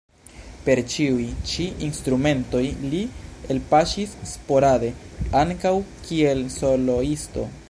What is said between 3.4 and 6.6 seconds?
elpaŝis sporade ankaŭ kiel